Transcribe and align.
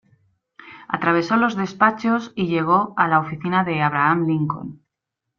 Atravesó 0.87 1.37
los 1.37 1.55
despachos 1.55 2.31
y 2.35 2.47
llegó 2.47 2.95
a 2.97 3.07
la 3.07 3.19
oficina 3.19 3.63
de 3.63 3.83
Abraham 3.83 4.25
Lincoln. 4.25 4.81